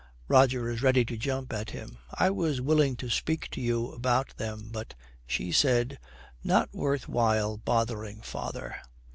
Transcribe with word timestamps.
Roger 0.27 0.67
is 0.67 0.81
ready 0.81 1.05
to 1.05 1.15
jump 1.15 1.53
at 1.53 1.69
him. 1.69 1.99
'I 2.15 2.31
was 2.31 2.59
willing 2.59 2.95
to 2.95 3.07
speak 3.07 3.47
to 3.51 3.61
you 3.61 3.91
about 3.91 4.35
them, 4.37 4.69
but' 4.71 4.95
'She 5.27 5.51
said, 5.51 5.99
"Not 6.43 6.73
worth 6.73 7.07
while 7.07 7.57
bothering 7.57 8.21
father."' 8.23 8.77